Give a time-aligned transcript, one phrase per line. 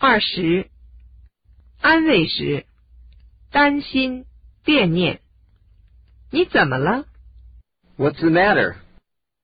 [0.00, 0.70] 二十，
[1.80, 2.66] 安慰时，
[3.50, 4.26] 担心、
[4.64, 5.20] 惦念。
[6.30, 7.06] 你怎么了？
[7.96, 8.76] What's the matter?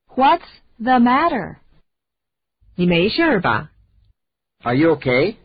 [0.08, 0.46] What's
[0.78, 1.56] the matter?
[2.74, 3.70] 你没事儿吧？
[4.62, 5.36] Are you okay?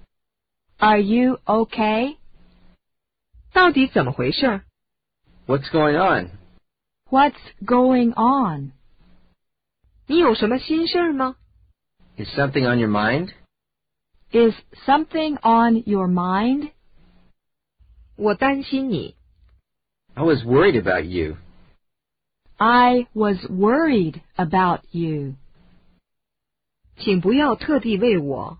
[0.77, 2.18] Are you okay?
[3.54, 4.66] 到底怎么回事儿？
[5.45, 6.32] What's going on?
[7.09, 8.73] What's going on?
[10.05, 11.36] 你有什么心事儿吗？
[12.18, 13.32] Is something on your mind?
[14.32, 14.54] Is
[14.86, 16.71] something on your mind?
[18.15, 19.15] 我担心你。
[20.14, 21.37] I was worried about you.
[22.57, 25.36] I was worried about you.
[26.97, 28.57] 请不要特地为我。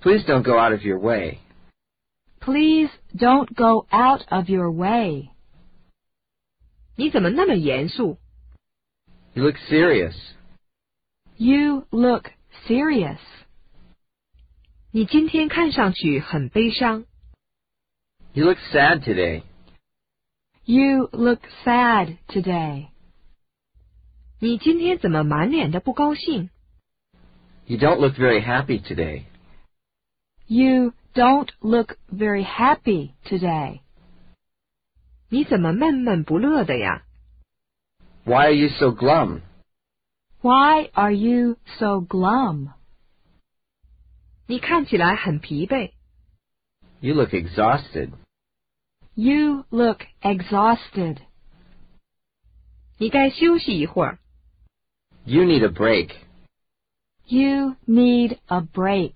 [0.00, 1.38] Please don't go out of your way.
[2.38, 5.30] Please don't go out of your way.
[6.96, 8.18] 你怎么那么严肃？
[9.32, 10.14] You look serious.
[11.36, 12.30] You look
[12.68, 13.18] serious.
[14.92, 17.04] 你今天看上去很悲伤。
[18.32, 19.42] You look sad today.
[20.64, 22.88] You look sad today.
[24.38, 26.50] 你今天怎么满脸的不高兴？
[27.66, 29.24] You don't look very happy today.
[30.46, 33.80] You don't look very happy today.
[35.28, 37.04] 你怎么闷闷不乐的呀？
[38.24, 39.40] Why are you so glum?
[40.40, 42.72] Why are you so glum?
[44.50, 45.92] 你看起来很疲惫。
[47.00, 48.12] You look exhausted.
[49.14, 51.18] You look exhausted.
[52.98, 54.18] 你该休息一会儿。
[55.24, 56.14] You need a break.
[57.24, 59.14] You need a break.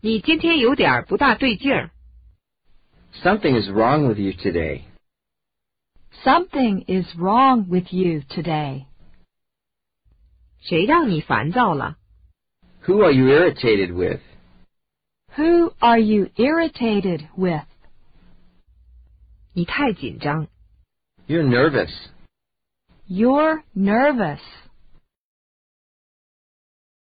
[0.00, 1.90] 你今天有点儿不大对劲儿。
[3.22, 4.82] Something is wrong with you today.
[6.24, 8.86] Something is wrong with you today.
[10.60, 11.96] 谁让你烦躁了？
[12.86, 14.20] Who are you irritated with?
[15.36, 17.64] Who are you irritated with?
[19.54, 20.48] 你太紧张。
[21.26, 21.90] You're nervous.
[23.08, 24.40] You're nervous.